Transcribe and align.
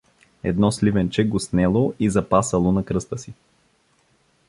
Едно 0.43 0.71
сливенче 0.71 1.27
го 1.27 1.39
снело 1.39 1.93
и 1.99 2.09
запасало 2.09 2.71
на 2.71 2.85
кръста 2.85 3.17
си. 3.17 3.33